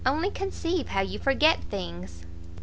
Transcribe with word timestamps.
only 0.05 0.31
conceive 0.31 0.87
how 0.87 1.01
you 1.01 1.19
forget 1.19 1.63
things!" 1.65 2.25